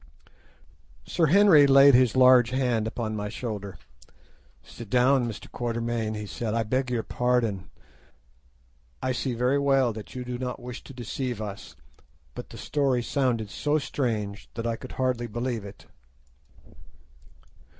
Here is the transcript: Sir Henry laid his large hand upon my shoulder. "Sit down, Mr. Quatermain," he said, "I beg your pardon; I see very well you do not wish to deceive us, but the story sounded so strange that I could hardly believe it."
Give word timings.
Sir 1.05 1.27
Henry 1.27 1.67
laid 1.67 1.93
his 1.93 2.15
large 2.15 2.49
hand 2.49 2.87
upon 2.87 3.15
my 3.15 3.29
shoulder. 3.29 3.77
"Sit 4.63 4.89
down, 4.89 5.27
Mr. 5.27 5.47
Quatermain," 5.51 6.15
he 6.15 6.25
said, 6.25 6.55
"I 6.55 6.63
beg 6.63 6.89
your 6.89 7.03
pardon; 7.03 7.69
I 9.03 9.11
see 9.11 9.35
very 9.35 9.59
well 9.59 9.93
you 9.95 10.25
do 10.25 10.39
not 10.39 10.59
wish 10.59 10.83
to 10.85 10.93
deceive 10.95 11.39
us, 11.39 11.75
but 12.33 12.49
the 12.49 12.57
story 12.57 13.03
sounded 13.03 13.51
so 13.51 13.77
strange 13.77 14.49
that 14.55 14.65
I 14.65 14.75
could 14.75 14.93
hardly 14.93 15.27
believe 15.27 15.63
it." 15.63 15.85